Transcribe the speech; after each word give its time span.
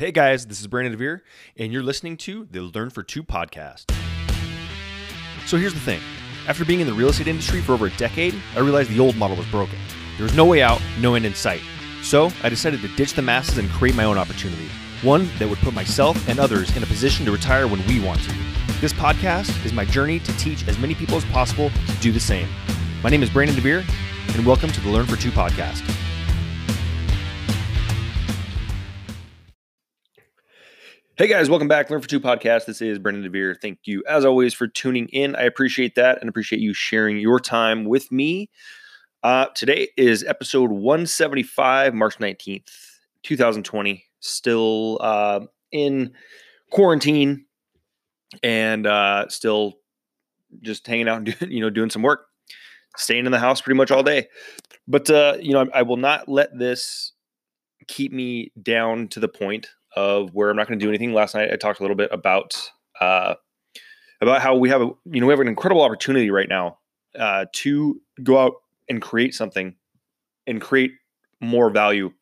Hey 0.00 0.12
guys, 0.12 0.46
this 0.46 0.62
is 0.62 0.66
Brandon 0.66 0.94
DeVere, 0.94 1.20
and 1.58 1.70
you're 1.70 1.82
listening 1.82 2.16
to 2.16 2.48
the 2.50 2.62
Learn 2.62 2.88
for 2.88 3.02
Two 3.02 3.22
podcast. 3.22 3.92
So 5.44 5.58
here's 5.58 5.74
the 5.74 5.80
thing 5.80 6.00
after 6.48 6.64
being 6.64 6.80
in 6.80 6.86
the 6.86 6.94
real 6.94 7.10
estate 7.10 7.26
industry 7.26 7.60
for 7.60 7.74
over 7.74 7.88
a 7.88 7.90
decade, 7.98 8.34
I 8.56 8.60
realized 8.60 8.88
the 8.88 8.98
old 8.98 9.14
model 9.16 9.36
was 9.36 9.44
broken. 9.48 9.78
There 10.16 10.24
was 10.24 10.34
no 10.34 10.46
way 10.46 10.62
out, 10.62 10.80
no 11.00 11.16
end 11.16 11.26
in 11.26 11.34
sight. 11.34 11.60
So 12.02 12.30
I 12.42 12.48
decided 12.48 12.80
to 12.80 12.88
ditch 12.96 13.12
the 13.12 13.20
masses 13.20 13.58
and 13.58 13.68
create 13.68 13.94
my 13.94 14.04
own 14.04 14.16
opportunity, 14.16 14.70
one 15.02 15.28
that 15.38 15.46
would 15.46 15.58
put 15.58 15.74
myself 15.74 16.26
and 16.30 16.40
others 16.40 16.74
in 16.74 16.82
a 16.82 16.86
position 16.86 17.26
to 17.26 17.30
retire 17.30 17.68
when 17.68 17.86
we 17.86 18.00
want 18.00 18.22
to. 18.22 18.34
This 18.80 18.94
podcast 18.94 19.66
is 19.66 19.74
my 19.74 19.84
journey 19.84 20.18
to 20.20 20.38
teach 20.38 20.66
as 20.66 20.78
many 20.78 20.94
people 20.94 21.16
as 21.16 21.26
possible 21.26 21.68
to 21.68 21.96
do 22.00 22.10
the 22.10 22.18
same. 22.18 22.48
My 23.02 23.10
name 23.10 23.22
is 23.22 23.28
Brandon 23.28 23.54
DeVere, 23.54 23.84
and 24.34 24.46
welcome 24.46 24.72
to 24.72 24.80
the 24.80 24.88
Learn 24.88 25.04
for 25.04 25.16
Two 25.16 25.30
podcast. 25.30 25.86
Hey 31.20 31.28
guys, 31.28 31.50
welcome 31.50 31.68
back. 31.68 31.90
Learn 31.90 32.00
for 32.00 32.08
Two 32.08 32.18
podcast. 32.18 32.64
This 32.64 32.80
is 32.80 32.98
Brandon 32.98 33.22
DeVere. 33.30 33.54
Thank 33.60 33.80
you, 33.84 34.02
as 34.08 34.24
always, 34.24 34.54
for 34.54 34.66
tuning 34.66 35.06
in. 35.08 35.36
I 35.36 35.42
appreciate 35.42 35.94
that 35.96 36.18
and 36.18 36.30
appreciate 36.30 36.62
you 36.62 36.72
sharing 36.72 37.18
your 37.18 37.38
time 37.38 37.84
with 37.84 38.10
me. 38.10 38.48
Uh, 39.22 39.44
today 39.54 39.88
is 39.98 40.24
episode 40.24 40.70
175, 40.70 41.92
March 41.92 42.16
19th, 42.16 42.70
2020. 43.22 44.02
Still 44.20 44.96
uh, 45.02 45.40
in 45.72 46.14
quarantine 46.70 47.44
and 48.42 48.86
uh, 48.86 49.28
still 49.28 49.74
just 50.62 50.86
hanging 50.86 51.06
out 51.06 51.18
and 51.18 51.26
doing, 51.38 51.52
you 51.52 51.60
know, 51.60 51.68
doing 51.68 51.90
some 51.90 52.00
work, 52.00 52.28
staying 52.96 53.26
in 53.26 53.32
the 53.32 53.38
house 53.38 53.60
pretty 53.60 53.76
much 53.76 53.90
all 53.90 54.02
day. 54.02 54.26
But 54.88 55.10
uh, 55.10 55.36
you 55.38 55.52
know, 55.52 55.66
I, 55.74 55.80
I 55.80 55.82
will 55.82 55.98
not 55.98 56.30
let 56.30 56.58
this 56.58 57.12
keep 57.88 58.10
me 58.10 58.52
down 58.62 59.08
to 59.08 59.20
the 59.20 59.28
point 59.28 59.68
of 59.96 60.34
where 60.34 60.50
I'm 60.50 60.56
not 60.56 60.68
going 60.68 60.78
to 60.78 60.84
do 60.84 60.88
anything. 60.88 61.12
Last 61.12 61.34
night 61.34 61.50
I 61.52 61.56
talked 61.56 61.80
a 61.80 61.82
little 61.82 61.96
bit 61.96 62.10
about 62.12 62.70
uh, 63.00 63.34
about 64.20 64.42
how 64.42 64.56
we 64.56 64.68
have 64.68 64.82
a 64.82 64.90
you 65.06 65.20
know 65.20 65.26
we 65.26 65.32
have 65.32 65.40
an 65.40 65.48
incredible 65.48 65.82
opportunity 65.82 66.30
right 66.30 66.48
now 66.48 66.78
uh, 67.18 67.46
to 67.52 68.00
go 68.22 68.38
out 68.38 68.54
and 68.88 69.00
create 69.00 69.34
something 69.34 69.74
and 70.46 70.60
create 70.60 70.92
more 71.40 71.70
value 71.70 72.12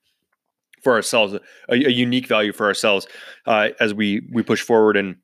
for 0.82 0.94
ourselves, 0.94 1.34
a, 1.34 1.40
a 1.68 1.90
unique 1.90 2.26
value 2.26 2.52
for 2.52 2.66
ourselves 2.66 3.06
uh, 3.46 3.70
as 3.80 3.92
we 3.92 4.26
we 4.32 4.42
push 4.42 4.62
forward 4.62 4.96
and 4.96 5.16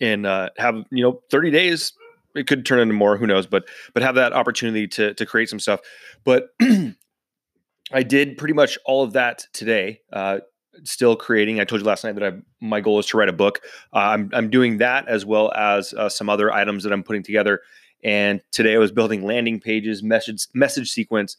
and 0.00 0.26
uh, 0.26 0.50
have 0.56 0.76
you 0.90 1.02
know 1.02 1.22
30 1.30 1.50
days. 1.50 1.92
It 2.34 2.46
could 2.46 2.64
turn 2.64 2.78
into 2.78 2.94
more, 2.94 3.18
who 3.18 3.26
knows? 3.26 3.46
But 3.46 3.64
but 3.92 4.02
have 4.02 4.14
that 4.14 4.32
opportunity 4.32 4.86
to 4.88 5.14
to 5.14 5.26
create 5.26 5.48
some 5.48 5.60
stuff. 5.60 5.80
But 6.24 6.48
I 7.92 8.02
did 8.02 8.38
pretty 8.38 8.54
much 8.54 8.78
all 8.86 9.02
of 9.02 9.12
that 9.12 9.46
today. 9.52 10.00
Uh, 10.12 10.40
still 10.84 11.16
creating. 11.16 11.60
I 11.60 11.64
told 11.64 11.80
you 11.80 11.86
last 11.86 12.04
night 12.04 12.14
that 12.16 12.24
I 12.24 12.38
my 12.60 12.80
goal 12.80 12.98
is 12.98 13.06
to 13.06 13.16
write 13.16 13.28
a 13.28 13.32
book. 13.32 13.60
Uh, 13.92 13.98
I'm 13.98 14.30
I'm 14.32 14.50
doing 14.50 14.78
that 14.78 15.08
as 15.08 15.24
well 15.24 15.52
as 15.52 15.92
uh, 15.94 16.08
some 16.08 16.28
other 16.28 16.52
items 16.52 16.84
that 16.84 16.92
I'm 16.92 17.02
putting 17.02 17.22
together. 17.22 17.60
And 18.04 18.40
today 18.50 18.74
I 18.74 18.78
was 18.78 18.90
building 18.90 19.24
landing 19.24 19.60
pages, 19.60 20.02
message 20.02 20.46
message 20.54 20.90
sequence 20.90 21.36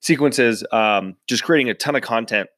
sequences, 0.00 0.64
um, 0.70 1.16
just 1.26 1.44
creating 1.44 1.70
a 1.70 1.74
ton 1.74 1.96
of 1.96 2.02
content 2.02 2.48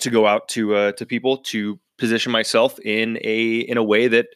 to 0.00 0.10
go 0.10 0.26
out 0.26 0.48
to 0.48 0.74
uh, 0.74 0.92
to 0.92 1.06
people 1.06 1.38
to 1.38 1.78
position 1.98 2.32
myself 2.32 2.78
in 2.80 3.18
a 3.22 3.58
in 3.58 3.76
a 3.76 3.82
way 3.82 4.08
that 4.08 4.26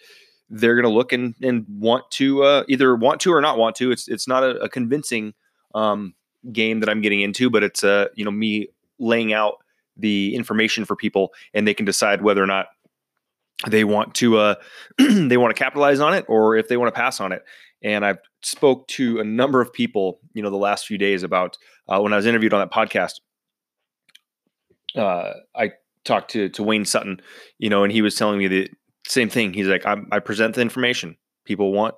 they're 0.50 0.74
going 0.74 0.84
to 0.84 0.96
look 0.96 1.12
and 1.12 1.34
and 1.42 1.64
want 1.68 2.08
to 2.12 2.42
uh, 2.42 2.64
either 2.68 2.94
want 2.94 3.20
to 3.22 3.32
or 3.32 3.40
not 3.40 3.58
want 3.58 3.76
to. 3.76 3.90
It's 3.90 4.08
it's 4.08 4.28
not 4.28 4.42
a, 4.42 4.58
a 4.58 4.68
convincing 4.68 5.34
um, 5.74 6.14
game 6.52 6.80
that 6.80 6.88
I'm 6.88 7.00
getting 7.00 7.22
into, 7.22 7.50
but 7.50 7.62
it's 7.62 7.82
uh 7.82 8.08
you 8.14 8.24
know 8.24 8.30
me 8.30 8.68
laying 8.98 9.32
out 9.32 9.56
the 9.96 10.34
information 10.34 10.84
for 10.84 10.96
people 10.96 11.32
and 11.54 11.66
they 11.66 11.74
can 11.74 11.86
decide 11.86 12.22
whether 12.22 12.42
or 12.42 12.46
not 12.46 12.66
they 13.66 13.84
want 13.84 14.14
to 14.14 14.38
uh, 14.38 14.54
they 14.98 15.36
want 15.36 15.54
to 15.54 15.58
capitalize 15.58 16.00
on 16.00 16.14
it 16.14 16.24
or 16.28 16.56
if 16.56 16.68
they 16.68 16.76
want 16.76 16.94
to 16.94 16.98
pass 16.98 17.20
on 17.20 17.32
it. 17.32 17.42
And 17.82 18.04
i've 18.04 18.18
spoke 18.42 18.88
to 18.88 19.20
a 19.20 19.24
number 19.24 19.60
of 19.60 19.72
people 19.72 20.20
you 20.32 20.42
know 20.42 20.50
the 20.50 20.56
last 20.56 20.86
few 20.86 20.98
days 20.98 21.22
about 21.22 21.58
uh, 21.88 22.00
when 22.00 22.12
i 22.12 22.16
was 22.16 22.26
interviewed 22.26 22.54
on 22.54 22.60
that 22.60 22.72
podcast 22.72 23.20
uh, 24.96 25.34
i 25.54 25.72
talked 26.04 26.30
to 26.30 26.48
to 26.50 26.62
wayne 26.62 26.84
sutton 26.84 27.20
you 27.58 27.68
know 27.68 27.84
and 27.84 27.92
he 27.92 28.00
was 28.02 28.14
telling 28.14 28.38
me 28.38 28.46
the 28.46 28.68
same 29.08 29.28
thing. 29.28 29.52
He's 29.52 29.66
like 29.66 29.86
i, 29.86 29.96
I 30.12 30.18
present 30.18 30.54
the 30.54 30.60
information. 30.60 31.16
People 31.44 31.72
want 31.72 31.94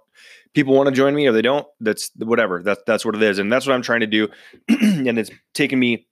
people 0.54 0.74
want 0.74 0.88
to 0.88 0.94
join 0.94 1.14
me 1.14 1.26
or 1.26 1.32
they 1.32 1.42
don't 1.42 1.66
that's 1.80 2.10
whatever 2.16 2.62
that's 2.62 2.82
that's 2.86 3.04
what 3.04 3.14
it 3.14 3.22
is. 3.22 3.38
And 3.38 3.52
that's 3.52 3.66
what 3.66 3.74
i'm 3.74 3.82
trying 3.82 4.00
to 4.00 4.06
do 4.06 4.28
and 4.68 5.18
it's 5.18 5.30
taken 5.54 5.78
me 5.78 6.06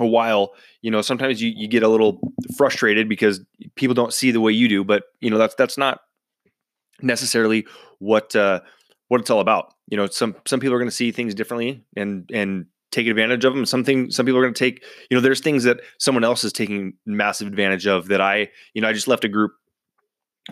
a 0.00 0.06
while, 0.06 0.52
you 0.82 0.90
know, 0.90 1.02
sometimes 1.02 1.40
you, 1.40 1.52
you 1.56 1.68
get 1.68 1.82
a 1.82 1.88
little 1.88 2.20
frustrated 2.56 3.08
because 3.08 3.40
people 3.76 3.94
don't 3.94 4.12
see 4.12 4.30
the 4.30 4.40
way 4.40 4.52
you 4.52 4.68
do, 4.68 4.84
but 4.84 5.04
you 5.20 5.30
know, 5.30 5.38
that's, 5.38 5.54
that's 5.54 5.78
not 5.78 6.00
necessarily 7.00 7.66
what, 7.98 8.36
uh, 8.36 8.60
what 9.08 9.20
it's 9.20 9.30
all 9.30 9.40
about. 9.40 9.72
You 9.88 9.96
know, 9.96 10.06
some, 10.06 10.36
some 10.46 10.60
people 10.60 10.74
are 10.74 10.78
going 10.78 10.90
to 10.90 10.94
see 10.94 11.12
things 11.12 11.34
differently 11.34 11.84
and, 11.96 12.28
and 12.32 12.66
take 12.92 13.06
advantage 13.06 13.44
of 13.44 13.54
them. 13.54 13.64
Something, 13.64 14.10
some 14.10 14.26
people 14.26 14.38
are 14.38 14.42
going 14.42 14.54
to 14.54 14.58
take, 14.58 14.84
you 15.10 15.16
know, 15.16 15.20
there's 15.20 15.40
things 15.40 15.64
that 15.64 15.80
someone 15.98 16.24
else 16.24 16.44
is 16.44 16.52
taking 16.52 16.94
massive 17.06 17.48
advantage 17.48 17.86
of 17.86 18.08
that 18.08 18.20
I, 18.20 18.48
you 18.74 18.82
know, 18.82 18.88
I 18.88 18.92
just 18.92 19.08
left 19.08 19.24
a 19.24 19.28
group, 19.28 19.52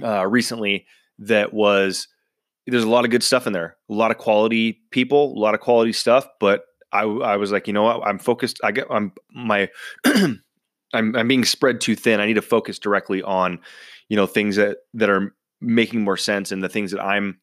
uh, 0.03 0.27
recently 0.27 0.87
that 1.19 1.53
was, 1.53 2.09
there's 2.67 2.85
a 2.85 2.89
lot 2.89 3.05
of 3.05 3.11
good 3.11 3.23
stuff 3.23 3.47
in 3.47 3.53
there, 3.53 3.77
a 3.91 3.93
lot 3.93 4.11
of 4.11 4.17
quality 4.17 4.81
people, 4.91 5.37
a 5.37 5.39
lot 5.39 5.55
of 5.55 5.61
quality 5.61 5.93
stuff, 5.93 6.27
but 6.41 6.65
I, 6.95 7.03
I 7.03 7.37
was 7.37 7.53
like, 7.53 7.67
you 7.67 7.73
know 7.73 7.83
what? 7.83 8.07
I'm 8.07 8.19
focused. 8.19 8.61
I 8.63 8.73
get 8.73 8.87
I'm 8.89 9.13
my 9.35 9.69
I'm 10.05 10.41
I'm 10.93 11.29
being 11.29 11.45
spread 11.45 11.81
too 11.81 11.97
thin. 11.97 12.21
I 12.21 12.27
need 12.27 12.35
to 12.35 12.43
focus 12.43 12.79
directly 12.79 13.23
on, 13.23 13.59
you 14.09 14.17
know, 14.17 14.27
things 14.27 14.57
that 14.57 14.79
that 14.95 15.11
are 15.11 15.35
making 15.61 16.03
more 16.03 16.17
sense 16.17 16.53
and 16.53 16.63
the 16.63 16.69
things 16.69 16.93
that 16.93 17.03
I'm 17.03 17.41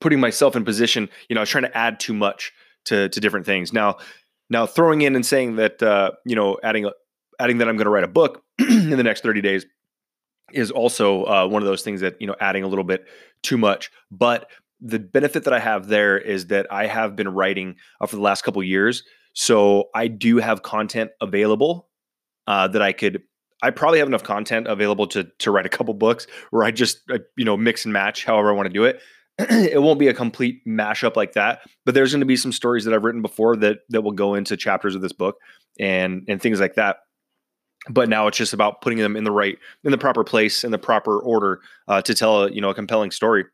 putting 0.00 0.20
myself 0.20 0.56
in 0.56 0.64
position. 0.64 1.08
You 1.28 1.34
know, 1.34 1.40
I 1.40 1.42
was 1.42 1.50
trying 1.50 1.64
to 1.64 1.76
add 1.76 2.00
too 2.00 2.14
much 2.14 2.52
to 2.86 3.08
to 3.08 3.20
different 3.20 3.46
things. 3.46 3.72
Now, 3.72 3.98
now 4.50 4.66
throwing 4.66 5.02
in 5.02 5.14
and 5.14 5.24
saying 5.24 5.56
that 5.56 5.82
uh, 5.82 6.12
you 6.24 6.34
know, 6.34 6.58
adding 6.62 6.90
adding 7.38 7.58
that 7.58 7.68
I'm 7.68 7.76
going 7.76 7.86
to 7.86 7.90
write 7.90 8.04
a 8.04 8.08
book 8.08 8.42
in 8.58 8.90
the 8.90 9.02
next 9.02 9.22
30 9.22 9.40
days 9.40 9.66
is 10.52 10.70
also 10.70 11.24
uh, 11.24 11.46
one 11.46 11.62
of 11.62 11.66
those 11.66 11.82
things 11.82 12.00
that 12.00 12.20
you 12.20 12.26
know 12.26 12.36
adding 12.40 12.64
a 12.64 12.68
little 12.68 12.84
bit 12.84 13.06
too 13.42 13.58
much. 13.58 13.90
But 14.10 14.48
the 14.80 14.98
benefit 14.98 15.44
that 15.44 15.52
I 15.52 15.58
have 15.58 15.88
there 15.88 16.18
is 16.18 16.48
that 16.48 16.66
I 16.70 16.86
have 16.86 17.16
been 17.16 17.28
writing 17.28 17.76
uh, 18.00 18.06
for 18.06 18.16
the 18.16 18.22
last 18.22 18.42
couple 18.42 18.62
years, 18.62 19.02
so 19.32 19.90
I 19.94 20.08
do 20.08 20.38
have 20.38 20.62
content 20.62 21.10
available 21.20 21.88
uh, 22.46 22.68
that 22.68 22.82
I 22.82 22.92
could. 22.92 23.22
I 23.62 23.70
probably 23.70 24.00
have 24.00 24.08
enough 24.08 24.22
content 24.22 24.66
available 24.66 25.06
to 25.08 25.24
to 25.38 25.50
write 25.50 25.66
a 25.66 25.70
couple 25.70 25.94
books 25.94 26.26
where 26.50 26.64
I 26.64 26.70
just 26.70 27.00
uh, 27.10 27.18
you 27.36 27.44
know 27.44 27.56
mix 27.56 27.84
and 27.84 27.92
match 27.92 28.24
however 28.24 28.50
I 28.50 28.52
want 28.52 28.66
to 28.66 28.72
do 28.72 28.84
it. 28.84 29.00
it 29.38 29.82
won't 29.82 29.98
be 29.98 30.08
a 30.08 30.14
complete 30.14 30.66
mashup 30.66 31.16
like 31.16 31.34
that, 31.34 31.60
but 31.84 31.94
there's 31.94 32.12
going 32.12 32.20
to 32.20 32.26
be 32.26 32.36
some 32.36 32.52
stories 32.52 32.84
that 32.84 32.94
I've 32.94 33.04
written 33.04 33.22
before 33.22 33.56
that 33.56 33.80
that 33.90 34.02
will 34.02 34.12
go 34.12 34.34
into 34.34 34.56
chapters 34.56 34.94
of 34.94 35.02
this 35.02 35.12
book 35.12 35.36
and 35.78 36.24
and 36.28 36.40
things 36.40 36.60
like 36.60 36.74
that. 36.74 36.98
But 37.88 38.08
now 38.08 38.26
it's 38.26 38.38
just 38.38 38.52
about 38.52 38.80
putting 38.80 38.98
them 38.98 39.16
in 39.16 39.24
the 39.24 39.30
right 39.30 39.58
in 39.84 39.90
the 39.90 39.98
proper 39.98 40.24
place 40.24 40.64
in 40.64 40.70
the 40.70 40.78
proper 40.78 41.18
order 41.18 41.60
uh, 41.88 42.02
to 42.02 42.14
tell 42.14 42.44
a, 42.44 42.50
you 42.50 42.60
know 42.60 42.70
a 42.70 42.74
compelling 42.74 43.10
story. 43.10 43.44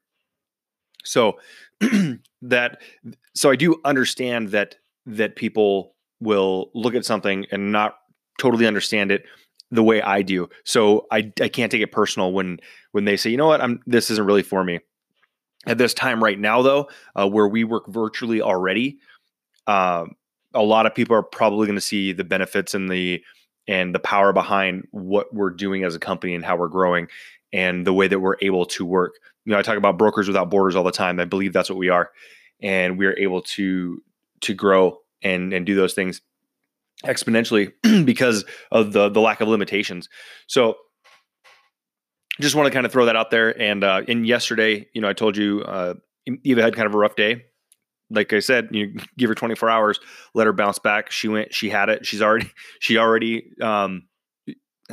So 1.04 1.38
that 2.42 2.82
so 3.34 3.50
I 3.50 3.56
do 3.56 3.80
understand 3.84 4.50
that 4.50 4.76
that 5.06 5.36
people 5.36 5.94
will 6.20 6.70
look 6.74 6.94
at 6.94 7.04
something 7.04 7.46
and 7.50 7.72
not 7.72 7.96
totally 8.38 8.66
understand 8.66 9.10
it 9.10 9.24
the 9.70 9.82
way 9.82 10.02
I 10.02 10.22
do. 10.22 10.48
So 10.64 11.06
I 11.10 11.32
I 11.40 11.48
can't 11.48 11.72
take 11.72 11.82
it 11.82 11.92
personal 11.92 12.32
when 12.32 12.60
when 12.92 13.04
they 13.04 13.16
say, 13.16 13.30
you 13.30 13.36
know 13.36 13.46
what, 13.46 13.60
I'm 13.60 13.80
this 13.86 14.10
isn't 14.10 14.26
really 14.26 14.42
for 14.42 14.62
me. 14.62 14.80
At 15.66 15.78
this 15.78 15.94
time 15.94 16.22
right 16.22 16.38
now, 16.38 16.62
though, 16.62 16.88
uh, 17.14 17.28
where 17.28 17.46
we 17.46 17.62
work 17.62 17.86
virtually 17.86 18.42
already, 18.42 18.98
um, 19.69 20.16
a 20.54 20.62
lot 20.62 20.86
of 20.86 20.94
people 20.94 21.16
are 21.16 21.22
probably 21.22 21.66
going 21.66 21.76
to 21.76 21.80
see 21.80 22.12
the 22.12 22.24
benefits 22.24 22.74
and 22.74 22.88
the 22.88 23.22
and 23.69 23.94
the 23.94 24.00
power 24.00 24.32
behind 24.32 24.86
what 24.90 25.32
we're 25.32 25.50
doing 25.50 25.84
as 25.84 25.94
a 25.94 26.00
company 26.00 26.34
and 26.34 26.44
how 26.44 26.56
we're 26.56 26.69
growing 26.69 27.06
and 27.52 27.87
the 27.87 27.93
way 27.93 28.08
that 28.08 28.19
we're 28.19 28.37
able 28.43 28.66
to 28.66 28.84
work 28.84 29.14
you 29.44 29.52
know, 29.52 29.58
I 29.58 29.62
talk 29.62 29.76
about 29.76 29.98
brokers 29.98 30.28
without 30.28 30.50
borders 30.50 30.76
all 30.76 30.84
the 30.84 30.92
time. 30.92 31.18
I 31.20 31.24
believe 31.24 31.52
that's 31.52 31.68
what 31.68 31.78
we 31.78 31.88
are, 31.88 32.10
and 32.60 32.98
we 32.98 33.06
are 33.06 33.18
able 33.18 33.42
to 33.42 34.02
to 34.42 34.54
grow 34.54 34.98
and 35.22 35.52
and 35.52 35.66
do 35.66 35.74
those 35.74 35.94
things 35.94 36.20
exponentially 37.04 37.72
because 38.04 38.44
of 38.70 38.92
the 38.92 39.08
the 39.08 39.20
lack 39.20 39.40
of 39.40 39.48
limitations. 39.48 40.08
So, 40.46 40.76
just 42.40 42.54
want 42.54 42.66
to 42.66 42.72
kind 42.72 42.86
of 42.86 42.92
throw 42.92 43.06
that 43.06 43.16
out 43.16 43.30
there. 43.30 43.60
And 43.60 43.84
uh, 43.84 44.02
in 44.06 44.24
yesterday, 44.24 44.86
you 44.92 45.00
know, 45.00 45.08
I 45.08 45.12
told 45.12 45.36
you 45.36 45.62
uh, 45.62 45.94
Eva 46.44 46.62
had 46.62 46.74
kind 46.74 46.86
of 46.86 46.94
a 46.94 46.98
rough 46.98 47.16
day. 47.16 47.44
Like 48.10 48.32
I 48.32 48.40
said, 48.40 48.68
you 48.72 48.94
give 49.16 49.28
her 49.28 49.34
24 49.34 49.70
hours, 49.70 49.98
let 50.34 50.46
her 50.46 50.52
bounce 50.52 50.78
back. 50.78 51.10
She 51.10 51.28
went, 51.28 51.54
she 51.54 51.70
had 51.70 51.88
it. 51.88 52.04
She's 52.04 52.20
already, 52.20 52.50
she 52.78 52.98
already 52.98 53.52
um, 53.60 54.02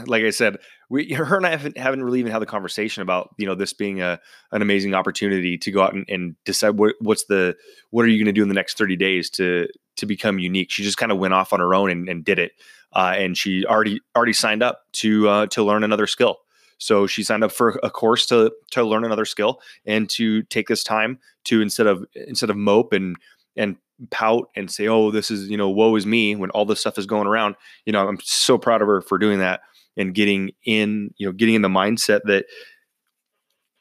like 0.08 0.24
I 0.24 0.30
said, 0.30 0.58
we 0.90 1.14
her 1.14 1.38
and 1.38 1.46
I 1.46 1.52
haven't 1.52 1.78
haven't 1.78 2.04
really 2.04 2.20
even 2.20 2.32
had 2.32 2.42
the 2.42 2.46
conversation 2.46 3.02
about 3.02 3.34
you 3.38 3.46
know 3.46 3.56
this 3.56 3.74
being 3.74 4.02
a 4.02 4.20
an 4.52 4.62
amazing 4.62 4.94
opportunity 4.94 5.58
to 5.58 5.72
go 5.72 5.82
out 5.82 5.94
and, 5.94 6.06
and 6.10 6.36
decide 6.46 6.78
what 6.78 6.96
what's 7.00 7.26
the 7.26 7.56
what 7.92 8.04
are 8.04 8.10
you 8.10 8.18
going 8.18 8.34
to 8.34 8.38
do 8.38 8.44
in 8.44 8.50
the 8.50 8.56
next 8.56 8.78
thirty 8.78 8.96
days 8.96 9.30
to 9.32 9.68
to 9.98 10.06
become 10.06 10.40
unique. 10.40 10.72
She 10.72 10.84
just 10.84 10.98
kind 10.98 11.12
of 11.12 11.18
went 11.18 11.34
off 11.34 11.54
on 11.54 11.60
her 11.60 11.74
own 11.74 11.92
and, 11.92 12.10
and 12.10 12.24
did 12.24 12.40
it, 12.40 12.54
uh, 12.94 13.14
and 13.16 13.38
she 13.38 13.66
already 13.66 14.02
already 14.16 14.34
signed 14.34 14.64
up 14.64 14.82
to 14.94 15.28
uh, 15.28 15.46
to 15.48 15.64
learn 15.64 15.84
another 15.84 16.08
skill. 16.08 16.38
So 16.80 17.08
she 17.08 17.24
signed 17.24 17.44
up 17.44 17.52
for 17.52 17.80
a 17.84 17.90
course 17.90 18.26
to 18.28 18.52
to 18.72 18.84
learn 18.84 19.04
another 19.04 19.26
skill 19.26 19.62
and 19.86 20.10
to 20.12 20.44
take 20.44 20.68
this 20.68 20.84
time 20.84 21.20
to 21.46 21.62
instead 21.62 21.88
of 21.88 22.06
instead 22.16 22.50
of 22.50 22.58
mope 22.58 22.94
and 22.94 23.18
and 23.56 23.76
pout 24.12 24.50
and 24.56 24.72
say, 24.72 24.88
"Oh, 24.88 25.12
this 25.12 25.30
is 25.30 25.50
you 25.50 25.58
know, 25.58 25.70
woe 25.70 25.96
is 25.96 26.06
me," 26.06 26.36
when 26.36 26.50
all 26.52 26.66
this 26.66 26.80
stuff 26.80 26.98
is 26.98 27.06
going 27.06 27.28
around. 27.28 27.56
You 27.86 27.92
know, 27.92 28.08
I'm 28.08 28.20
so 28.24 28.58
proud 28.58 28.82
of 28.82 28.88
her 28.88 29.02
for 29.02 29.18
doing 29.18 29.40
that 29.40 29.62
and 30.00 30.16
getting 30.16 30.52
in, 30.66 31.14
you 31.18 31.28
know, 31.28 31.34
getting 31.34 31.54
in 31.54 31.62
the 31.62 31.68
mindset 31.68 32.22
that 32.24 32.46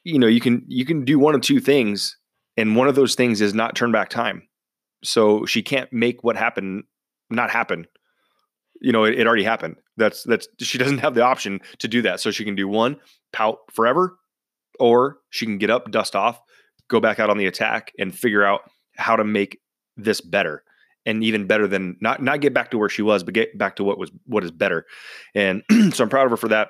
you 0.03 0.19
know 0.19 0.27
you 0.27 0.41
can 0.41 0.63
you 0.67 0.85
can 0.85 1.05
do 1.05 1.17
one 1.17 1.33
of 1.33 1.41
two 1.41 1.59
things, 1.59 2.15
and 2.57 2.75
one 2.75 2.87
of 2.87 2.95
those 2.95 3.15
things 3.15 3.41
is 3.41 3.53
not 3.53 3.75
turn 3.75 3.91
back 3.91 4.09
time. 4.09 4.43
So 5.03 5.45
she 5.45 5.63
can't 5.63 5.91
make 5.91 6.23
what 6.23 6.35
happened 6.35 6.83
not 7.29 7.49
happen. 7.49 7.87
You 8.81 8.91
know, 8.91 9.05
it, 9.05 9.17
it 9.17 9.25
already 9.25 9.43
happened. 9.43 9.77
That's 9.97 10.23
that's 10.23 10.47
she 10.59 10.77
doesn't 10.77 10.99
have 10.99 11.15
the 11.15 11.23
option 11.23 11.61
to 11.79 11.87
do 11.87 12.01
that. 12.03 12.19
So 12.19 12.31
she 12.31 12.45
can 12.45 12.55
do 12.55 12.67
one, 12.67 12.97
pout 13.33 13.59
forever, 13.71 14.19
or 14.79 15.17
she 15.29 15.45
can 15.45 15.57
get 15.57 15.69
up, 15.69 15.89
dust 15.89 16.15
off, 16.15 16.39
go 16.89 16.99
back 16.99 17.19
out 17.19 17.29
on 17.29 17.37
the 17.37 17.45
attack, 17.45 17.93
and 17.97 18.13
figure 18.13 18.43
out 18.43 18.61
how 18.97 19.15
to 19.15 19.23
make 19.23 19.59
this 19.95 20.21
better 20.21 20.63
and 21.05 21.23
even 21.23 21.47
better 21.47 21.67
than 21.67 21.97
not 22.01 22.21
not 22.21 22.41
get 22.41 22.53
back 22.53 22.71
to 22.71 22.77
where 22.77 22.89
she 22.89 23.01
was, 23.01 23.23
but 23.23 23.33
get 23.33 23.57
back 23.57 23.75
to 23.77 23.83
what 23.83 23.97
was 23.97 24.11
what 24.25 24.43
is 24.43 24.51
better. 24.51 24.85
And 25.33 25.63
so 25.93 26.03
I'm 26.03 26.09
proud 26.09 26.25
of 26.25 26.31
her 26.31 26.37
for 26.37 26.49
that. 26.49 26.69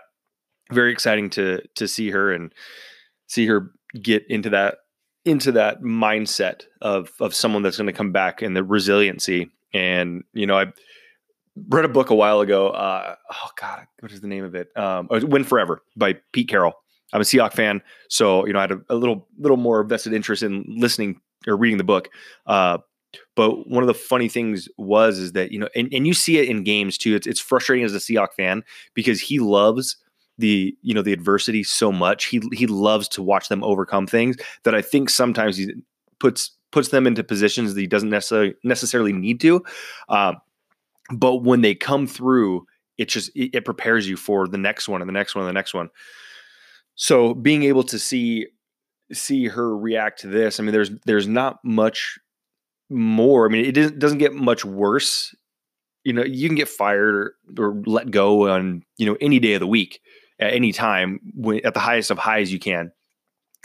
Very 0.71 0.91
exciting 0.91 1.29
to 1.31 1.61
to 1.75 1.87
see 1.87 2.11
her 2.11 2.31
and 2.31 2.53
see 3.27 3.45
her 3.47 3.71
get 4.01 4.23
into 4.29 4.49
that 4.51 4.77
into 5.25 5.51
that 5.53 5.81
mindset 5.81 6.63
of 6.81 7.11
of 7.19 7.33
someone 7.33 7.61
that's 7.61 7.77
going 7.77 7.87
to 7.87 7.93
come 7.93 8.11
back 8.11 8.41
and 8.41 8.55
the 8.55 8.63
resiliency. 8.63 9.49
And 9.73 10.23
you 10.33 10.45
know, 10.45 10.57
I 10.57 10.67
read 11.67 11.85
a 11.85 11.89
book 11.89 12.09
a 12.09 12.15
while 12.15 12.41
ago. 12.41 12.69
Uh, 12.69 13.15
oh 13.31 13.49
God, 13.59 13.87
what 13.99 14.11
is 14.11 14.21
the 14.21 14.27
name 14.27 14.43
of 14.43 14.55
it? 14.55 14.75
Um, 14.77 15.07
oh, 15.09 15.25
Win 15.25 15.43
Forever 15.43 15.81
by 15.95 16.17
Pete 16.31 16.47
Carroll. 16.47 16.73
I'm 17.11 17.21
a 17.21 17.23
Seahawk 17.23 17.53
fan, 17.53 17.81
so 18.07 18.45
you 18.45 18.53
know 18.53 18.59
I 18.59 18.63
had 18.63 18.71
a, 18.71 18.81
a 18.89 18.95
little 18.95 19.27
little 19.37 19.57
more 19.57 19.83
vested 19.83 20.13
interest 20.13 20.43
in 20.43 20.63
listening 20.67 21.21
or 21.47 21.57
reading 21.57 21.77
the 21.77 21.83
book. 21.83 22.09
Uh, 22.45 22.79
but 23.35 23.67
one 23.67 23.83
of 23.83 23.87
the 23.87 23.93
funny 23.93 24.27
things 24.27 24.67
was 24.77 25.17
is 25.17 25.31
that 25.33 25.51
you 25.51 25.59
know, 25.59 25.69
and, 25.75 25.91
and 25.93 26.05
you 26.05 26.13
see 26.13 26.37
it 26.37 26.49
in 26.49 26.63
games 26.63 26.97
too. 26.97 27.15
It's 27.15 27.27
it's 27.27 27.39
frustrating 27.39 27.85
as 27.85 27.95
a 27.95 27.99
Seahawk 27.99 28.33
fan 28.35 28.63
because 28.93 29.21
he 29.21 29.39
loves 29.39 29.97
the 30.37 30.75
you 30.81 30.93
know 30.93 31.01
the 31.01 31.13
adversity 31.13 31.63
so 31.63 31.91
much. 31.91 32.25
He 32.25 32.41
he 32.53 32.67
loves 32.67 33.07
to 33.09 33.23
watch 33.23 33.49
them 33.49 33.63
overcome 33.63 34.07
things 34.07 34.37
that 34.63 34.75
I 34.75 34.81
think 34.81 35.09
sometimes 35.09 35.57
he 35.57 35.73
puts 36.19 36.51
puts 36.71 36.89
them 36.89 37.07
into 37.07 37.23
positions 37.23 37.73
that 37.73 37.81
he 37.81 37.87
doesn't 37.87 38.09
necessarily 38.09 38.55
necessarily 38.63 39.13
need 39.13 39.39
to. 39.41 39.63
Um, 40.07 40.37
but 41.11 41.37
when 41.37 41.61
they 41.61 41.75
come 41.75 42.07
through, 42.07 42.65
it 42.97 43.09
just 43.09 43.35
it, 43.35 43.55
it 43.55 43.65
prepares 43.65 44.07
you 44.07 44.17
for 44.17 44.47
the 44.47 44.57
next 44.57 44.87
one 44.87 45.01
and 45.01 45.09
the 45.09 45.13
next 45.13 45.35
one 45.35 45.43
and 45.43 45.49
the 45.49 45.53
next 45.53 45.73
one. 45.73 45.89
So 46.95 47.33
being 47.33 47.63
able 47.63 47.83
to 47.83 47.97
see 47.97 48.47
see 49.11 49.47
her 49.47 49.75
react 49.75 50.21
to 50.21 50.27
this, 50.27 50.59
I 50.59 50.63
mean, 50.63 50.73
there's 50.73 50.91
there's 51.05 51.27
not 51.27 51.59
much 51.63 52.19
more. 52.89 53.45
I 53.45 53.49
mean, 53.49 53.65
it 53.65 53.99
doesn't 53.99 54.17
get 54.17 54.33
much 54.33 54.65
worse. 54.65 55.35
You 56.03 56.13
know, 56.13 56.23
you 56.23 56.47
can 56.47 56.55
get 56.55 56.69
fired 56.69 57.33
or, 57.57 57.81
let 57.85 58.09
go 58.11 58.49
on 58.49 58.83
you 58.97 59.05
know 59.05 59.17
any 59.21 59.39
day 59.39 59.53
of 59.53 59.59
the 59.59 59.67
week 59.67 60.01
at 60.39 60.53
any 60.53 60.71
time 60.71 61.19
when, 61.33 61.65
at 61.65 61.73
the 61.73 61.79
highest 61.79 62.11
of 62.11 62.17
highs 62.17 62.51
you 62.51 62.59
can. 62.59 62.91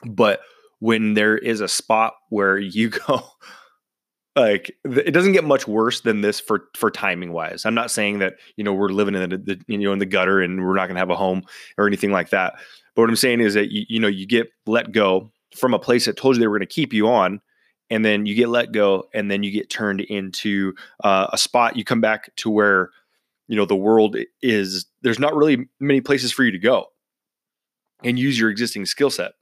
But 0.04 0.40
when 0.80 1.14
there 1.14 1.38
is 1.38 1.60
a 1.60 1.68
spot 1.68 2.14
where 2.28 2.58
you 2.58 2.90
go 3.06 3.22
like 4.36 4.76
it 4.84 5.12
doesn't 5.12 5.32
get 5.32 5.44
much 5.44 5.68
worse 5.68 6.00
than 6.00 6.20
this 6.20 6.40
for 6.40 6.64
for 6.76 6.90
timing 6.90 7.32
wise 7.32 7.64
i'm 7.64 7.74
not 7.74 7.90
saying 7.90 8.18
that 8.18 8.34
you 8.56 8.64
know 8.64 8.72
we're 8.72 8.88
living 8.88 9.14
in 9.14 9.30
the, 9.30 9.36
the 9.38 9.60
you 9.68 9.78
know 9.78 9.92
in 9.92 9.98
the 9.98 10.06
gutter 10.06 10.40
and 10.40 10.64
we're 10.64 10.74
not 10.74 10.86
going 10.86 10.96
to 10.96 11.00
have 11.00 11.10
a 11.10 11.16
home 11.16 11.42
or 11.78 11.86
anything 11.86 12.10
like 12.10 12.30
that 12.30 12.54
but 12.94 13.02
what 13.02 13.08
i'm 13.08 13.16
saying 13.16 13.40
is 13.40 13.54
that 13.54 13.70
you, 13.70 13.84
you 13.88 14.00
know 14.00 14.08
you 14.08 14.26
get 14.26 14.48
let 14.66 14.92
go 14.92 15.30
from 15.54 15.72
a 15.72 15.78
place 15.78 16.04
that 16.06 16.16
told 16.16 16.34
you 16.34 16.40
they 16.40 16.48
were 16.48 16.58
going 16.58 16.66
to 16.66 16.74
keep 16.74 16.92
you 16.92 17.08
on 17.08 17.40
and 17.90 18.04
then 18.04 18.26
you 18.26 18.34
get 18.34 18.48
let 18.48 18.72
go 18.72 19.08
and 19.12 19.30
then 19.30 19.42
you 19.42 19.50
get 19.50 19.70
turned 19.70 20.00
into 20.00 20.74
uh, 21.02 21.28
a 21.32 21.38
spot. 21.38 21.76
You 21.76 21.84
come 21.84 22.00
back 22.00 22.34
to 22.36 22.50
where 22.50 22.90
you 23.46 23.56
know 23.56 23.66
the 23.66 23.76
world 23.76 24.16
is 24.42 24.86
there's 25.02 25.18
not 25.18 25.34
really 25.34 25.68
many 25.80 26.00
places 26.00 26.32
for 26.32 26.44
you 26.44 26.50
to 26.50 26.58
go 26.58 26.86
and 28.02 28.18
use 28.18 28.38
your 28.38 28.50
existing 28.50 28.86
skill 28.86 29.10
set. 29.10 29.32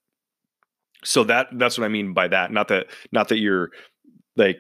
So 1.05 1.25
that 1.25 1.49
that's 1.55 1.79
what 1.79 1.85
i 1.85 1.89
mean 1.89 2.13
by 2.13 2.29
that. 2.29 2.53
Not 2.53 2.69
that 2.69 2.87
not 3.11 3.29
that 3.29 3.39
you're 3.39 3.71
like 4.37 4.59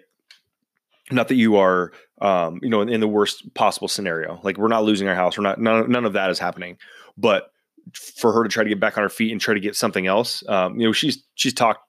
not 1.10 1.28
that 1.28 1.36
you 1.36 1.56
are 1.56 1.92
um, 2.20 2.60
you 2.62 2.68
know 2.68 2.80
in, 2.80 2.88
in, 2.88 3.00
the 3.00 3.08
worst 3.08 3.52
possible 3.54 3.88
scenario. 3.88 4.40
Like 4.42 4.58
we're 4.58 4.68
not 4.68 4.84
losing 4.84 5.08
our 5.08 5.14
house. 5.14 5.36
We're 5.36 5.44
not 5.44 5.60
none, 5.60 5.90
none 5.90 6.04
of 6.04 6.12
that 6.14 6.30
is 6.30 6.38
happening. 6.38 6.78
But 7.16 7.52
for 7.92 8.32
her 8.32 8.44
to 8.44 8.48
try 8.48 8.62
to 8.62 8.68
get 8.68 8.80
back 8.80 8.96
on 8.96 9.02
her 9.02 9.08
feet 9.08 9.32
and 9.32 9.40
try 9.40 9.54
to 9.54 9.60
get 9.60 9.74
something 9.74 10.06
else 10.06 10.44
um, 10.48 10.78
you 10.78 10.86
know 10.86 10.92
she's 10.92 11.24
she's 11.34 11.52
talked 11.52 11.84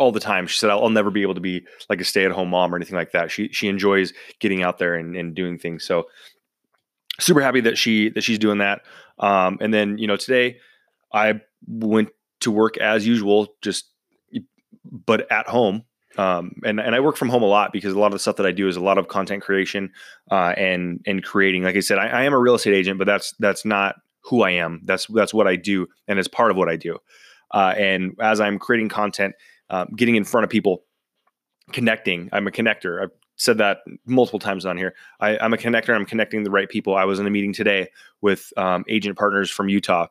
all 0.00 0.10
the 0.10 0.18
time. 0.18 0.46
She 0.46 0.58
said, 0.58 0.70
I'll, 0.70 0.82
I'll, 0.82 0.90
never 0.90 1.10
be 1.10 1.20
able 1.20 1.34
to 1.34 1.40
be 1.42 1.64
like 1.90 2.00
a 2.00 2.04
stay 2.04 2.24
at 2.24 2.32
home 2.32 2.48
mom 2.48 2.72
or 2.72 2.76
anything 2.76 2.96
like 2.96 3.12
that. 3.12 3.30
She, 3.30 3.48
she 3.52 3.68
enjoys 3.68 4.14
getting 4.40 4.62
out 4.62 4.78
there 4.78 4.94
and, 4.94 5.14
and 5.14 5.34
doing 5.34 5.58
things. 5.58 5.84
So 5.84 6.08
super 7.20 7.42
happy 7.42 7.60
that 7.60 7.76
she, 7.76 8.08
that 8.10 8.22
she's 8.22 8.38
doing 8.38 8.58
that. 8.58 8.80
Um, 9.18 9.58
and 9.60 9.72
then, 9.74 9.98
you 9.98 10.06
know, 10.06 10.16
today 10.16 10.56
I 11.12 11.42
went 11.68 12.08
to 12.40 12.50
work 12.50 12.78
as 12.78 13.06
usual, 13.06 13.48
just, 13.60 13.90
but 14.84 15.30
at 15.30 15.46
home. 15.46 15.84
Um, 16.16 16.52
and, 16.64 16.80
and 16.80 16.94
I 16.94 17.00
work 17.00 17.16
from 17.16 17.28
home 17.28 17.42
a 17.42 17.46
lot 17.46 17.70
because 17.70 17.92
a 17.92 17.98
lot 17.98 18.06
of 18.06 18.12
the 18.12 18.18
stuff 18.18 18.36
that 18.36 18.46
I 18.46 18.52
do 18.52 18.68
is 18.68 18.76
a 18.76 18.80
lot 18.80 18.96
of 18.96 19.08
content 19.08 19.42
creation, 19.42 19.92
uh, 20.30 20.54
and, 20.56 21.00
and 21.06 21.22
creating, 21.22 21.62
like 21.62 21.76
I 21.76 21.80
said, 21.80 21.98
I, 21.98 22.08
I 22.08 22.22
am 22.22 22.32
a 22.32 22.38
real 22.38 22.54
estate 22.54 22.74
agent, 22.74 22.98
but 22.98 23.06
that's, 23.06 23.34
that's 23.38 23.66
not 23.66 23.96
who 24.24 24.42
I 24.42 24.52
am. 24.52 24.80
That's, 24.84 25.06
that's 25.08 25.34
what 25.34 25.46
I 25.46 25.56
do. 25.56 25.86
And 26.08 26.18
it's 26.18 26.26
part 26.26 26.50
of 26.50 26.56
what 26.56 26.70
I 26.70 26.76
do. 26.76 26.98
Uh, 27.52 27.74
and 27.76 28.16
as 28.20 28.40
I'm 28.40 28.58
creating 28.58 28.88
content, 28.88 29.34
um, 29.70 29.88
getting 29.96 30.16
in 30.16 30.24
front 30.24 30.44
of 30.44 30.50
people, 30.50 30.84
connecting. 31.72 32.28
I'm 32.32 32.46
a 32.46 32.50
connector. 32.50 33.02
I've 33.02 33.10
said 33.36 33.58
that 33.58 33.78
multiple 34.04 34.38
times 34.38 34.66
on 34.66 34.76
here. 34.76 34.94
I, 35.20 35.36
am 35.44 35.54
a 35.54 35.56
connector. 35.56 35.94
I'm 35.94 36.04
connecting 36.04 36.42
the 36.42 36.50
right 36.50 36.68
people. 36.68 36.94
I 36.94 37.04
was 37.04 37.18
in 37.18 37.26
a 37.26 37.30
meeting 37.30 37.54
today 37.54 37.88
with 38.20 38.52
um, 38.56 38.84
agent 38.88 39.16
partners 39.16 39.50
from 39.50 39.68
Utah 39.68 40.08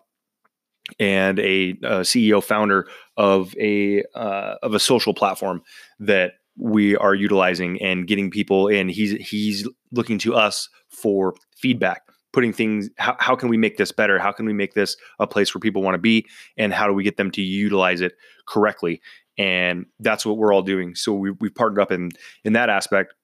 and 0.99 1.39
a, 1.39 1.71
a 1.83 2.01
CEO 2.01 2.43
founder 2.43 2.87
of 3.17 3.55
a 3.59 4.03
uh, 4.15 4.55
of 4.63 4.73
a 4.73 4.79
social 4.79 5.13
platform 5.13 5.61
that 5.99 6.33
we 6.57 6.95
are 6.97 7.13
utilizing 7.13 7.79
and 7.81 8.07
getting 8.07 8.31
people 8.31 8.67
in. 8.67 8.89
He's 8.89 9.11
he's 9.11 9.67
looking 9.91 10.17
to 10.19 10.33
us 10.33 10.67
for 10.89 11.35
feedback 11.55 12.01
putting 12.31 12.53
things 12.53 12.89
how, 12.97 13.15
how 13.19 13.35
can 13.35 13.49
we 13.49 13.57
make 13.57 13.77
this 13.77 13.91
better 13.91 14.19
how 14.19 14.31
can 14.31 14.45
we 14.45 14.53
make 14.53 14.73
this 14.73 14.95
a 15.19 15.27
place 15.27 15.53
where 15.53 15.59
people 15.59 15.81
want 15.81 15.95
to 15.95 15.99
be 15.99 16.25
and 16.57 16.73
how 16.73 16.87
do 16.87 16.93
we 16.93 17.03
get 17.03 17.17
them 17.17 17.31
to 17.31 17.41
utilize 17.41 18.01
it 18.01 18.13
correctly 18.47 19.01
and 19.39 19.85
that's 19.99 20.25
what 20.25 20.37
we're 20.37 20.53
all 20.53 20.61
doing. 20.61 20.93
So 20.93 21.13
we 21.13 21.31
we've 21.31 21.55
partnered 21.55 21.81
up 21.81 21.91
in 21.91 22.11
in 22.43 22.53
that 22.53 22.69
aspect, 22.69 23.15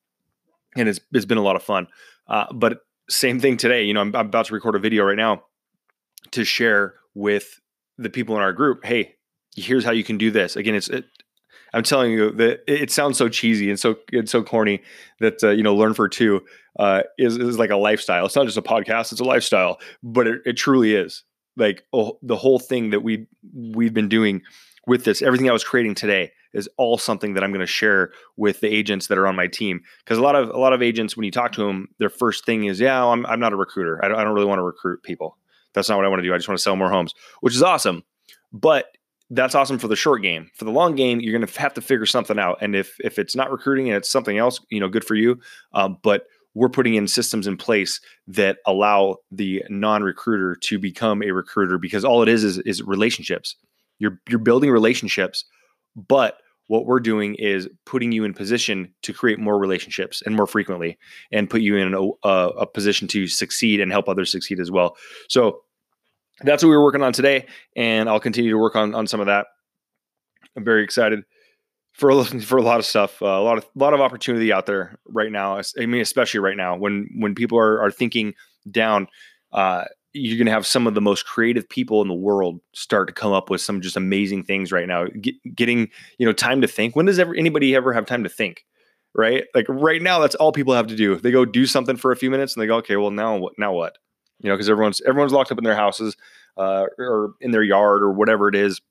and 0.75 0.89
it's 0.89 0.99
it's 1.11 1.25
been 1.25 1.37
a 1.37 1.43
lot 1.43 1.57
of 1.57 1.61
fun. 1.61 1.87
Uh, 2.27 2.51
but 2.51 2.79
same 3.09 3.39
thing 3.39 3.57
today. 3.57 3.83
You 3.83 3.93
know, 3.93 4.01
I'm, 4.01 4.15
I'm 4.15 4.27
about 4.27 4.45
to 4.45 4.53
record 4.53 4.75
a 4.75 4.79
video 4.79 5.03
right 5.03 5.17
now 5.17 5.43
to 6.31 6.43
share 6.43 6.95
with 7.13 7.59
the 7.97 8.09
people 8.09 8.35
in 8.35 8.41
our 8.41 8.53
group. 8.53 8.83
Hey, 8.85 9.15
here's 9.55 9.83
how 9.83 9.91
you 9.91 10.03
can 10.03 10.17
do 10.17 10.31
this. 10.31 10.55
Again, 10.55 10.73
it's 10.73 10.87
it, 10.87 11.05
I'm 11.73 11.83
telling 11.83 12.11
you 12.13 12.31
that 12.31 12.61
it 12.65 12.89
sounds 12.89 13.17
so 13.17 13.27
cheesy 13.27 13.69
and 13.69 13.77
so 13.77 13.97
it's 14.13 14.31
so 14.31 14.41
corny 14.41 14.81
that 15.19 15.43
uh, 15.43 15.49
you 15.49 15.63
know 15.63 15.75
learn 15.75 15.93
for 15.93 16.07
two 16.07 16.43
uh, 16.79 17.03
is 17.17 17.37
is 17.37 17.59
like 17.59 17.71
a 17.71 17.75
lifestyle. 17.75 18.25
It's 18.25 18.37
not 18.37 18.45
just 18.45 18.57
a 18.57 18.61
podcast; 18.61 19.11
it's 19.11 19.21
a 19.21 19.25
lifestyle. 19.25 19.79
But 20.01 20.27
it, 20.27 20.41
it 20.45 20.53
truly 20.53 20.95
is 20.95 21.23
like 21.57 21.83
oh, 21.93 22.17
the 22.21 22.35
whole 22.35 22.59
thing 22.59 22.89
that 22.91 23.01
we 23.01 23.27
we've 23.53 23.93
been 23.93 24.09
doing 24.09 24.41
with 24.87 25.03
this, 25.03 25.21
everything 25.21 25.49
I 25.49 25.53
was 25.53 25.63
creating 25.63 25.95
today 25.95 26.31
is 26.53 26.69
all 26.77 26.97
something 26.97 27.33
that 27.33 27.43
I'm 27.43 27.51
going 27.51 27.59
to 27.59 27.65
share 27.65 28.11
with 28.37 28.61
the 28.61 28.73
agents 28.73 29.07
that 29.07 29.17
are 29.17 29.27
on 29.27 29.35
my 29.35 29.47
team. 29.47 29.81
Because 30.03 30.17
a 30.17 30.21
lot 30.21 30.35
of 30.35 30.49
a 30.49 30.57
lot 30.57 30.73
of 30.73 30.81
agents, 30.81 31.15
when 31.15 31.25
you 31.25 31.31
talk 31.31 31.51
to 31.53 31.65
them, 31.65 31.89
their 31.99 32.09
first 32.09 32.45
thing 32.45 32.65
is, 32.65 32.79
"Yeah, 32.79 33.05
I'm 33.05 33.25
I'm 33.25 33.39
not 33.39 33.53
a 33.53 33.57
recruiter. 33.57 34.03
I 34.03 34.07
don't, 34.07 34.17
I 34.17 34.23
don't 34.23 34.33
really 34.33 34.47
want 34.47 34.59
to 34.59 34.63
recruit 34.63 35.03
people. 35.03 35.37
That's 35.73 35.89
not 35.89 35.97
what 35.97 36.05
I 36.05 36.09
want 36.09 36.21
to 36.21 36.27
do. 36.27 36.33
I 36.33 36.37
just 36.37 36.47
want 36.47 36.57
to 36.57 36.63
sell 36.63 36.75
more 36.75 36.89
homes," 36.89 37.13
which 37.41 37.55
is 37.55 37.63
awesome. 37.63 38.03
But 38.53 38.97
that's 39.31 39.55
awesome 39.55 39.79
for 39.79 39.87
the 39.87 39.95
short 39.95 40.21
game. 40.21 40.51
For 40.53 40.65
the 40.65 40.71
long 40.71 40.95
game, 40.95 41.19
you're 41.19 41.37
going 41.37 41.45
to 41.45 41.59
have 41.59 41.73
to 41.73 41.81
figure 41.81 42.05
something 42.05 42.39
out. 42.39 42.59
And 42.61 42.75
if 42.75 42.97
if 43.03 43.19
it's 43.19 43.35
not 43.35 43.51
recruiting 43.51 43.87
and 43.87 43.97
it's 43.97 44.09
something 44.09 44.37
else, 44.37 44.59
you 44.69 44.79
know, 44.79 44.87
good 44.87 45.03
for 45.03 45.15
you. 45.15 45.39
Um, 45.73 45.97
but 46.03 46.27
we're 46.55 46.69
putting 46.69 46.95
in 46.95 47.07
systems 47.07 47.45
in 47.45 47.57
place 47.57 48.01
that 48.27 48.57
allow 48.65 49.17
the 49.29 49.63
non-recruiter 49.69 50.55
to 50.55 50.79
become 50.79 51.21
a 51.21 51.31
recruiter 51.31 51.77
because 51.77 52.03
all 52.03 52.23
it 52.23 52.29
is 52.29 52.43
is, 52.43 52.57
is 52.59 52.81
relationships. 52.81 53.55
You're 53.99 54.19
you're 54.27 54.39
building 54.39 54.71
relationships, 54.71 55.45
but 55.95 56.37
what 56.67 56.85
we're 56.85 56.99
doing 56.99 57.35
is 57.35 57.69
putting 57.85 58.11
you 58.11 58.23
in 58.23 58.33
position 58.33 58.91
to 59.03 59.13
create 59.13 59.37
more 59.37 59.59
relationships 59.59 60.23
and 60.25 60.35
more 60.35 60.47
frequently 60.47 60.97
and 61.31 61.47
put 61.47 61.61
you 61.61 61.75
in 61.75 61.93
a, 61.93 62.27
a, 62.27 62.47
a, 62.49 62.65
position 62.65 63.07
to 63.07 63.27
succeed 63.27 63.79
and 63.79 63.91
help 63.91 64.09
others 64.09 64.31
succeed 64.31 64.59
as 64.59 64.71
well. 64.71 64.97
So 65.29 65.61
that's 66.41 66.63
what 66.63 66.69
we 66.69 66.75
were 66.75 66.83
working 66.83 67.03
on 67.03 67.13
today, 67.13 67.45
and 67.75 68.09
I'll 68.09 68.19
continue 68.19 68.49
to 68.51 68.57
work 68.57 68.75
on 68.75 68.95
on 68.95 69.07
some 69.07 69.19
of 69.19 69.27
that. 69.27 69.47
I'm 70.55 70.63
very 70.63 70.83
excited 70.83 71.21
for 71.95 72.25
for 72.25 72.57
a 72.57 72.61
lot 72.61 72.79
of 72.79 72.85
stuff, 72.85 73.21
uh, 73.21 73.25
a 73.25 73.41
lot 73.41 73.57
of 73.57 73.63
a 73.63 73.79
lot 73.79 73.93
of 73.93 74.01
opportunity 74.01 74.51
out 74.51 74.65
there 74.65 74.99
right 75.07 75.31
now. 75.31 75.61
I 75.79 75.85
mean, 75.85 76.01
especially 76.01 76.41
right 76.41 76.57
now 76.57 76.75
when 76.75 77.09
when 77.17 77.33
people 77.35 77.57
are 77.57 77.81
are 77.81 77.91
thinking 77.91 78.33
down, 78.69 79.07
uh, 79.53 79.85
you're 80.11 80.37
going 80.37 80.47
to 80.47 80.51
have 80.51 80.67
some 80.67 80.87
of 80.87 80.93
the 80.93 81.01
most 81.01 81.25
creative 81.25 81.67
people 81.69 82.01
in 82.01 82.09
the 82.09 82.13
world 82.13 82.59
start 82.73 83.07
to 83.07 83.13
come 83.13 83.31
up 83.31 83.49
with 83.49 83.61
some 83.61 83.79
just 83.79 83.95
amazing 83.95 84.43
things 84.43 84.71
right 84.71 84.87
now. 84.87 85.05
Get, 85.21 85.35
getting 85.55 85.89
you 86.17 86.25
know 86.25 86.33
time 86.33 86.61
to 86.61 86.67
think. 86.67 86.97
When 86.97 87.05
does 87.05 87.17
ever 87.17 87.33
anybody 87.33 87.73
ever 87.75 87.93
have 87.93 88.05
time 88.05 88.23
to 88.23 88.29
think? 88.29 88.65
Right, 89.17 89.45
like 89.55 89.65
right 89.69 90.01
now, 90.01 90.19
that's 90.19 90.35
all 90.35 90.51
people 90.51 90.73
have 90.73 90.87
to 90.87 90.95
do. 90.97 91.15
They 91.15 91.31
go 91.31 91.45
do 91.45 91.65
something 91.65 91.95
for 91.95 92.11
a 92.11 92.17
few 92.17 92.29
minutes 92.29 92.53
and 92.53 92.61
they 92.61 92.67
go, 92.67 92.75
okay, 92.77 92.97
well 92.97 93.11
now 93.11 93.37
what? 93.37 93.53
Now 93.57 93.71
what? 93.71 93.97
You 94.41 94.49
know, 94.49 94.55
because 94.55 94.69
everyone's 94.69 94.99
everyone's 95.07 95.31
locked 95.31 95.53
up 95.53 95.57
in 95.57 95.63
their 95.63 95.75
houses 95.75 96.17
uh, 96.57 96.87
or 96.97 97.35
in 97.39 97.51
their 97.51 97.63
yard 97.63 98.03
or 98.03 98.11
whatever 98.11 98.49
it 98.49 98.55
is. 98.55 98.81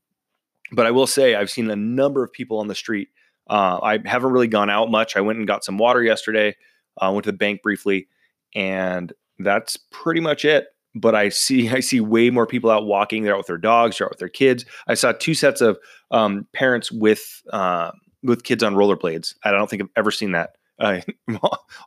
But 0.75 0.87
I 0.87 0.91
will 0.91 1.07
say, 1.07 1.35
I've 1.35 1.51
seen 1.51 1.71
a 1.71 1.77
number 1.77 2.23
of 2.25 2.33
people 2.33 2.59
on 2.59 2.69
the 2.69 2.75
street. 2.75 3.09
Uh, 3.49 3.79
I 3.83 3.99
haven't 4.05 4.33
really 4.33 4.49
gone 4.49 4.71
out 4.71 4.91
much. 4.91 5.17
I 5.17 5.21
went 5.21 5.39
and 5.39 5.47
got 5.47 5.65
some 5.65 5.79
water 5.79 6.03
yesterday. 6.03 6.57
Uh, 7.01 7.11
went 7.13 7.25
to 7.25 7.33
the 7.33 7.39
bank 7.39 7.63
briefly, 7.63 8.09
and 8.55 9.13
that's 9.39 9.77
pretty 9.77 10.21
much 10.21 10.45
it 10.45 10.69
but 10.95 11.15
I 11.15 11.29
see 11.29 11.69
I 11.71 11.81
see 11.81 12.01
way 12.01 12.31
more 12.31 12.47
people 12.47 12.71
out 12.71 12.87
walking. 12.87 13.23
They're 13.23 13.35
out 13.35 13.39
with 13.39 13.47
their 13.47 13.59
dogs, 13.59 13.99
they're 13.99 14.07
out 14.07 14.13
with 14.13 14.19
their 14.19 14.29
kids. 14.29 14.65
I 14.87 14.95
saw 14.95 15.13
two 15.13 15.35
sets 15.35 15.61
of 15.61 15.79
um, 16.11 16.47
parents 16.53 16.91
with 16.93 17.43
uh, 17.53 17.91
with 18.23 18.45
kids 18.45 18.63
on 18.63 18.75
rollerblades. 18.75 19.35
I 19.45 19.51
don't 19.51 19.69
think 19.69 19.83
I've 19.83 19.89
ever 19.97 20.11
seen 20.11 20.33
that 20.33 20.57
uh, 20.79 21.01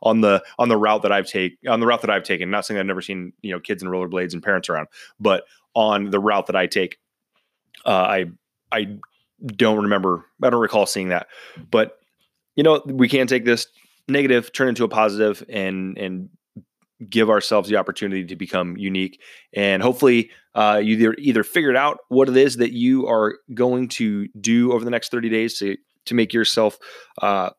on 0.02 0.20
the 0.20 0.42
on 0.58 0.68
the 0.68 0.76
route 0.76 1.02
that 1.02 1.12
I've 1.12 1.26
taken 1.26 1.68
on 1.68 1.80
the 1.80 1.86
route 1.86 2.02
that 2.02 2.10
I've 2.10 2.24
taken. 2.24 2.50
Not 2.50 2.66
saying 2.66 2.78
I've 2.78 2.86
never 2.86 3.02
seen 3.02 3.32
you 3.42 3.52
know 3.52 3.60
kids 3.60 3.82
and 3.82 3.90
rollerblades 3.90 4.32
and 4.32 4.42
parents 4.42 4.68
around, 4.68 4.88
but 5.18 5.44
on 5.74 6.10
the 6.10 6.20
route 6.20 6.46
that 6.46 6.56
I 6.56 6.66
take, 6.66 6.98
uh, 7.86 7.90
I 7.90 8.26
I 8.72 8.98
don't 9.44 9.82
remember. 9.82 10.24
I 10.42 10.50
don't 10.50 10.60
recall 10.60 10.86
seeing 10.86 11.08
that. 11.08 11.28
But 11.70 11.98
you 12.56 12.64
know, 12.64 12.82
we 12.84 13.08
can 13.08 13.26
take 13.26 13.44
this 13.44 13.66
negative, 14.08 14.52
turn 14.52 14.68
into 14.68 14.84
a 14.84 14.88
positive, 14.88 15.44
and 15.48 15.96
and 15.96 16.28
give 17.08 17.30
ourselves 17.30 17.68
the 17.68 17.76
opportunity 17.76 18.24
to 18.24 18.36
become 18.36 18.76
unique. 18.76 19.20
And 19.52 19.82
hopefully, 19.82 20.30
uh, 20.54 20.80
you 20.82 20.96
either, 20.96 21.14
either 21.18 21.44
figured 21.44 21.76
out 21.76 21.98
what 22.08 22.28
it 22.28 22.36
is 22.36 22.56
that 22.56 22.72
you 22.72 23.06
are 23.06 23.36
going 23.54 23.88
to 23.88 24.28
do 24.40 24.72
over 24.72 24.84
the 24.84 24.90
next 24.90 25.10
30 25.10 25.28
days 25.28 25.58
to, 25.58 25.76
to 26.06 26.14
make 26.14 26.32
yourself, 26.32 26.78
uh, 27.22 27.50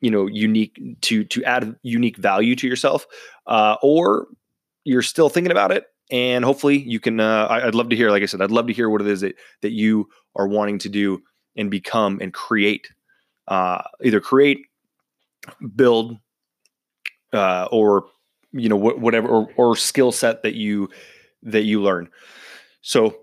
you 0.00 0.10
know, 0.10 0.26
unique 0.26 0.80
to, 1.02 1.24
to 1.24 1.44
add 1.44 1.76
unique 1.82 2.16
value 2.16 2.56
to 2.56 2.66
yourself, 2.66 3.06
uh, 3.46 3.76
or 3.82 4.26
you're 4.84 5.02
still 5.02 5.28
thinking 5.28 5.52
about 5.52 5.70
it. 5.70 5.84
And 6.10 6.44
hopefully 6.44 6.78
you 6.78 7.00
can, 7.00 7.20
uh, 7.20 7.46
I, 7.48 7.66
I'd 7.66 7.74
love 7.74 7.88
to 7.90 7.96
hear, 7.96 8.10
like 8.10 8.22
I 8.22 8.26
said, 8.26 8.42
I'd 8.42 8.50
love 8.50 8.66
to 8.66 8.72
hear 8.72 8.90
what 8.90 9.00
it 9.00 9.06
is 9.06 9.20
that, 9.20 9.36
that 9.62 9.72
you 9.72 10.08
are 10.36 10.48
wanting 10.48 10.78
to 10.80 10.88
do 10.88 11.22
and 11.56 11.70
become 11.70 12.18
and 12.20 12.32
create, 12.32 12.88
uh, 13.48 13.82
either 14.02 14.20
create, 14.20 14.66
build, 15.74 16.18
uh, 17.32 17.68
or 17.70 18.06
you 18.52 18.68
know 18.68 18.78
wh- 18.78 19.00
whatever 19.00 19.28
or, 19.28 19.48
or 19.56 19.76
skill 19.76 20.12
set 20.12 20.42
that 20.42 20.54
you 20.54 20.88
that 21.42 21.62
you 21.62 21.82
learn. 21.82 22.08
So 22.82 23.16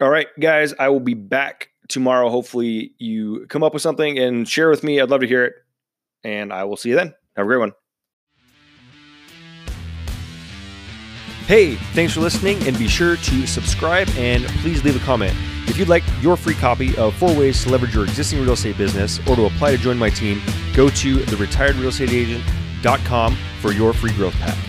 all 0.00 0.10
right 0.10 0.28
guys 0.38 0.72
i 0.78 0.88
will 0.88 1.00
be 1.00 1.14
back 1.14 1.70
tomorrow. 1.88 2.28
Hopefully 2.28 2.92
you 2.98 3.46
come 3.48 3.62
up 3.62 3.72
with 3.72 3.82
something 3.82 4.18
and 4.18 4.48
share 4.48 4.70
with 4.70 4.84
me. 4.84 5.00
I'd 5.00 5.10
love 5.10 5.22
to 5.22 5.26
hear 5.26 5.44
it. 5.44 5.54
And 6.24 6.52
i 6.52 6.64
will 6.64 6.76
see 6.76 6.90
you 6.90 6.96
then. 6.96 7.14
Have 7.36 7.46
a 7.46 7.48
great 7.48 7.58
one 7.58 7.72
hey 11.48 11.76
thanks 11.94 12.12
for 12.12 12.20
listening 12.20 12.62
and 12.68 12.78
be 12.78 12.86
sure 12.86 13.16
to 13.16 13.46
subscribe 13.46 14.06
and 14.18 14.44
please 14.60 14.84
leave 14.84 14.94
a 14.94 15.04
comment 15.04 15.34
if 15.66 15.78
you'd 15.78 15.88
like 15.88 16.04
your 16.20 16.36
free 16.36 16.52
copy 16.52 16.94
of 16.98 17.14
four 17.14 17.34
ways 17.34 17.64
to 17.64 17.70
leverage 17.70 17.94
your 17.94 18.04
existing 18.04 18.38
real 18.38 18.52
estate 18.52 18.76
business 18.76 19.18
or 19.26 19.34
to 19.34 19.46
apply 19.46 19.70
to 19.70 19.78
join 19.78 19.96
my 19.96 20.10
team 20.10 20.42
go 20.74 20.90
to 20.90 21.16
the 21.24 21.36
retired 21.38 21.74
real 21.76 21.88
estate 21.88 22.10
agent.com 22.10 23.34
for 23.60 23.72
your 23.72 23.92
free 23.92 24.12
growth 24.12 24.34
pack. 24.34 24.67